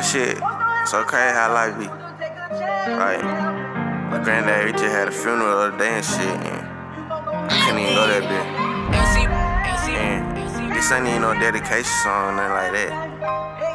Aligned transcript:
That 0.00 0.08
shit, 0.08 0.40
it's 0.80 0.94
okay 0.94 1.28
how 1.36 1.52
life 1.52 1.76
be. 1.76 1.84
Like, 1.84 3.20
my 4.08 4.16
granddad, 4.24 4.64
he 4.64 4.72
just 4.72 4.84
had 4.96 5.08
a 5.08 5.10
funeral 5.12 5.44
the 5.44 5.76
other 5.76 5.76
day 5.76 5.92
and 5.92 6.00
shit, 6.00 6.24
and 6.24 6.64
I 7.12 7.52
couldn't 7.60 7.84
even 7.84 7.92
go 7.92 8.08
that 8.08 8.24
bit. 8.24 8.46
And 10.00 10.72
this 10.72 10.90
ain't 10.90 11.04
even 11.04 11.20
no 11.20 11.34
dedication 11.36 11.84
song, 12.00 12.40
nothing 12.40 12.56
like 12.56 12.72
that. 12.80 12.96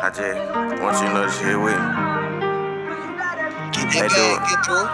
I 0.01 0.09
just 0.09 0.81
want 0.81 0.97
you 0.97 1.05
to 1.05 1.13
know 1.13 1.29
this 1.29 1.37
shit 1.37 1.61
with 1.61 1.77
me. 1.77 1.93
Get 3.69 3.85
that 3.93 4.09
gang, 4.09 4.41
get 4.49 4.65
through. 4.65 4.89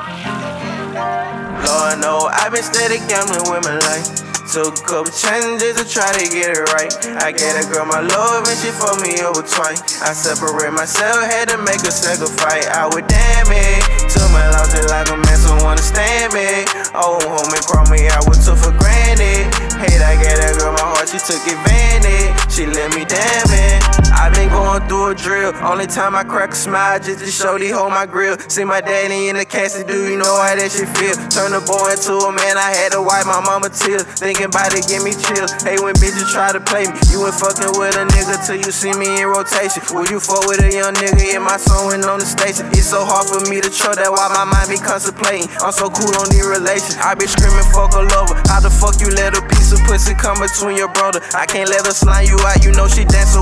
Lord 1.64 1.96
know 2.04 2.28
I've 2.28 2.52
been 2.52 2.60
steady 2.60 3.00
gambling 3.08 3.48
with 3.48 3.64
my 3.64 3.80
life. 3.80 4.21
Took 4.52 4.80
a 4.80 4.84
couple 4.84 5.16
changes 5.16 5.80
to 5.80 5.88
try 5.88 6.12
to 6.12 6.28
get 6.28 6.52
it 6.52 6.68
right. 6.76 6.92
I 7.24 7.32
gave 7.32 7.56
a 7.56 7.64
girl 7.72 7.88
my 7.88 8.04
love 8.04 8.44
and 8.44 8.58
she 8.60 8.68
fucked 8.68 9.00
me 9.00 9.16
over 9.24 9.48
twice. 9.48 9.80
I 10.04 10.12
separate 10.12 10.76
myself, 10.76 11.24
had 11.24 11.48
to 11.56 11.58
make 11.64 11.80
a 11.88 11.92
sacrifice. 11.92 12.68
I 12.68 12.84
would 12.92 13.08
damn 13.08 13.48
it. 13.48 13.80
Took 14.12 14.28
my 14.36 14.44
loss 14.52 14.76
just 14.76 14.92
like 14.92 15.08
a 15.08 15.16
man, 15.16 15.38
so 15.40 15.56
understand 15.56 16.36
me. 16.36 16.68
Oh, 16.92 17.16
homie, 17.24 17.64
call 17.64 17.88
me, 17.88 18.12
I 18.12 18.20
took 18.44 18.60
for 18.60 18.76
granted. 18.76 19.48
Hate, 19.80 20.04
I 20.04 20.20
gave 20.20 20.36
that 20.36 20.60
girl 20.60 20.76
my 20.76 20.84
heart, 20.84 21.08
she 21.08 21.20
took 21.24 21.40
advantage. 21.48 22.52
She 22.52 22.68
let 22.68 22.92
me 22.92 23.08
damn 23.08 23.48
it. 23.56 23.81
I 24.22 24.30
been 24.30 24.54
going 24.54 24.86
through 24.86 25.10
a 25.10 25.16
drill. 25.18 25.50
Only 25.66 25.90
time 25.90 26.14
I 26.14 26.22
crack 26.22 26.54
a 26.54 26.56
smile 26.56 27.02
just 27.02 27.26
to 27.26 27.32
show 27.34 27.58
these 27.58 27.74
hold 27.74 27.90
my 27.90 28.06
grill. 28.06 28.38
See 28.54 28.62
my 28.62 28.78
daddy 28.78 29.34
in 29.34 29.36
the 29.36 29.50
casket, 29.50 29.90
do 29.90 29.98
you 29.98 30.14
know 30.14 30.30
how 30.38 30.54
that 30.54 30.70
shit 30.70 30.86
feel? 30.94 31.18
Turn 31.34 31.58
the 31.58 31.62
boy 31.66 31.90
into 31.90 32.14
a 32.22 32.30
man, 32.30 32.54
I 32.54 32.70
had 32.70 32.94
to 32.94 33.02
wipe 33.02 33.26
my 33.26 33.42
mama 33.42 33.74
tears. 33.74 34.06
Thinking 34.22 34.54
about 34.54 34.78
it, 34.78 34.86
give 34.86 35.02
me 35.02 35.18
chills. 35.18 35.58
Hey, 35.66 35.82
when 35.82 35.98
bitches 35.98 36.30
try 36.30 36.54
to 36.54 36.62
play 36.62 36.86
me, 36.86 36.94
you 37.10 37.26
ain't 37.26 37.34
fucking 37.34 37.74
with 37.82 37.98
a 37.98 38.06
nigga 38.14 38.38
till 38.46 38.62
you 38.62 38.70
see 38.70 38.94
me 38.94 39.10
in 39.10 39.26
rotation. 39.26 39.82
Will 39.90 40.06
you 40.06 40.22
fuck 40.22 40.46
with 40.46 40.62
a 40.62 40.70
young 40.70 40.94
nigga 41.02 41.34
in 41.34 41.42
my 41.42 41.58
song 41.58 41.90
went 41.90 42.06
on 42.06 42.22
the 42.22 42.30
station? 42.30 42.70
It's 42.78 42.94
so 42.94 43.02
hard 43.02 43.26
for 43.26 43.42
me 43.50 43.58
to 43.58 43.74
trust 43.74 43.98
that 44.06 44.14
why 44.14 44.30
my 44.30 44.46
mind 44.46 44.70
be 44.70 44.78
contemplating. 44.78 45.50
I'm 45.66 45.74
so 45.74 45.90
cool 45.90 46.14
on 46.22 46.30
these 46.30 46.46
relations. 46.46 46.94
I 47.02 47.18
be 47.18 47.26
screaming, 47.26 47.66
fuck 47.74 47.98
a 47.98 48.06
lover. 48.06 48.38
How 48.46 48.62
the 48.62 48.70
fuck 48.70 49.02
you 49.02 49.10
let 49.18 49.34
a 49.34 49.42
piece 49.50 49.74
of 49.74 49.82
pussy 49.90 50.14
come 50.14 50.38
between 50.38 50.78
your 50.78 50.94
brother? 50.94 51.26
I 51.34 51.50
can't 51.50 51.74
let 51.74 51.90
her 51.90 51.96
slime 51.98 52.30
you 52.30 52.38
out, 52.46 52.62
you 52.62 52.70
know 52.78 52.86
she 52.86 53.02
dancing 53.02 53.41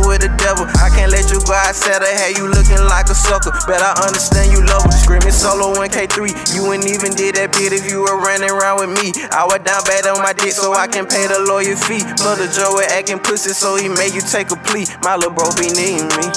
I 0.81 0.89
can't 0.89 1.11
let 1.11 1.31
you 1.31 1.39
go 1.45 1.53
outside 1.53 2.01
of 2.01 2.09
have 2.09 2.35
you 2.35 2.47
looking 2.47 2.81
like 2.89 3.07
a 3.07 3.15
sucker. 3.15 3.51
Bet 3.67 3.79
I 3.79 3.93
understand 4.03 4.51
you 4.51 4.65
love 4.65 4.83
her. 4.83 4.91
Screaming 4.91 5.31
solo 5.31 5.77
in 5.81 5.89
K3. 5.91 6.55
You 6.55 6.67
wouldn't 6.67 6.89
even 6.89 7.13
did 7.13 7.35
that 7.35 7.53
bit 7.53 7.71
if 7.71 7.85
you 7.85 8.01
were 8.01 8.17
running 8.19 8.49
around 8.49 8.81
with 8.81 8.91
me. 8.97 9.13
I 9.31 9.45
was 9.45 9.61
down 9.63 9.83
bad 9.85 10.07
on 10.07 10.19
my 10.19 10.33
dick 10.33 10.51
so 10.51 10.73
I 10.73 10.87
can 10.87 11.05
pay 11.05 11.27
the 11.27 11.39
lawyer 11.45 11.77
fee. 11.77 12.03
Brother 12.19 12.47
Joe 12.49 12.81
acting 12.81 13.19
pussy 13.19 13.53
so 13.53 13.75
he 13.75 13.87
made 13.87 14.13
you 14.13 14.21
take 14.21 14.51
a 14.51 14.57
plea. 14.67 14.87
My 15.03 15.15
little 15.15 15.31
bro 15.35 15.47
be 15.55 15.69
needing 15.71 16.09
me. 16.17 16.27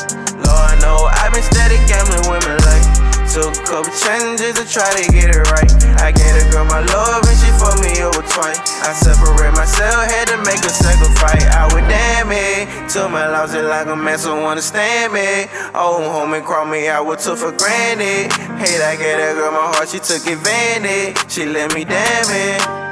Lord 0.45 0.77
know 0.83 1.09
I've 1.09 1.33
been 1.33 1.43
steady 1.43 1.81
gambling 1.89 2.27
my 2.29 2.57
life. 2.67 2.92
Took 3.31 3.55
a 3.55 3.63
couple 3.65 3.93
changes 3.95 4.59
to 4.59 4.65
try 4.67 4.91
to 4.91 5.05
get 5.13 5.31
it 5.31 5.47
right. 5.55 5.71
I 6.03 6.11
gave 6.11 6.35
a 6.37 6.45
girl 6.51 6.65
my 6.67 6.81
love 6.81 7.23
and 7.23 7.39
she 7.39 7.49
fucked 7.57 7.81
me 7.81 8.03
over 8.03 8.21
twice. 8.27 8.59
I 8.83 8.93
separate 8.93 9.53
myself, 9.53 10.11
had 10.11 10.29
to 10.29 10.39
make 10.43 10.61
a 10.61 10.69
sacrifice. 10.69 11.47
I 11.55 11.65
would 11.73 11.87
damn 11.89 12.33
it. 12.33 12.91
Took 12.91 13.11
my 13.11 13.29
loss 13.29 13.53
just 13.53 13.65
like 13.69 13.87
a 13.87 13.97
man, 13.97 14.19
so 14.19 14.47
understand 14.47 15.13
me. 15.13 15.47
Oh, 15.75 16.03
homie, 16.13 16.45
call 16.45 16.67
me, 16.67 16.89
I 16.89 17.01
was 17.01 17.25
took 17.25 17.39
for 17.39 17.53
granted. 17.53 18.33
Hate, 18.59 18.83
I 18.83 18.97
gave 18.97 19.17
that 19.17 19.35
girl 19.37 19.53
my 19.53 19.71
heart, 19.73 19.89
she 19.89 19.99
took 19.99 20.27
advantage. 20.27 21.31
She 21.31 21.47
let 21.47 21.73
me 21.75 21.85
damn 21.85 22.29
it. 22.29 22.83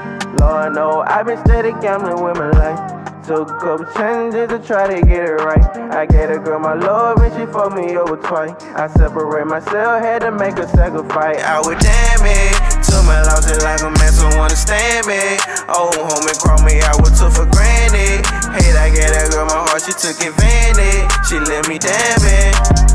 Lord 0.40 0.74
know 0.74 1.02
I've 1.06 1.26
been 1.26 1.38
steady 1.44 1.72
gambling 1.82 2.22
with 2.22 2.36
my 2.38 2.50
life. 2.50 3.09
Took 3.26 3.50
a 3.50 3.58
couple 3.60 3.86
chances 3.94 4.48
to 4.48 4.58
try 4.58 4.88
to 4.88 5.06
get 5.06 5.28
it 5.28 5.34
right. 5.44 5.62
I 5.92 6.06
gave 6.06 6.30
a 6.30 6.38
girl 6.38 6.58
my 6.58 6.74
love 6.74 7.18
and 7.18 7.32
she 7.34 7.44
fucked 7.52 7.76
me 7.76 7.96
over 7.96 8.16
twice. 8.16 8.54
I 8.74 8.88
separate 8.88 9.46
myself, 9.46 10.02
had 10.02 10.22
to 10.22 10.32
make 10.32 10.56
a 10.56 10.66
sacrifice. 10.66 11.42
I 11.42 11.58
was 11.58 11.76
damn 11.82 12.24
it. 12.24 12.52
Took 12.82 13.04
my 13.04 13.22
losses 13.22 13.62
like 13.62 13.82
a 13.82 13.90
man, 13.90 14.12
so 14.12 14.26
understand 14.40 15.06
me. 15.06 15.20
Old 15.68 15.94
homie 15.94 16.38
crawled 16.40 16.64
me, 16.64 16.80
I 16.80 16.96
would 16.96 17.14
took 17.14 17.32
for 17.32 17.46
granted. 17.46 18.24
Hate, 18.56 18.76
I 18.76 18.88
gave 18.88 19.12
that 19.12 19.28
girl 19.30 19.44
my 19.46 19.68
heart, 19.68 19.82
she 19.82 19.92
took 19.92 20.16
advantage. 20.16 21.04
She 21.28 21.38
let 21.38 21.68
me 21.68 21.78
damn 21.78 22.24
it. 22.24 22.90